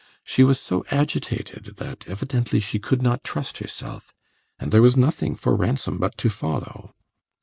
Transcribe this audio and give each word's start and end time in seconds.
She 0.23 0.43
was 0.43 0.59
so 0.59 0.83
agitated 0.89 1.75
that, 1.77 2.07
evidently, 2.09 2.59
she 2.59 2.79
could 2.79 3.03
not 3.03 3.23
trust 3.23 3.59
herself, 3.59 4.15
and 4.57 4.71
there 4.71 4.81
was 4.81 4.97
nothing 4.97 5.35
for 5.35 5.55
Ransom 5.55 5.99
but 5.99 6.17
to 6.17 6.29
follow. 6.31 6.95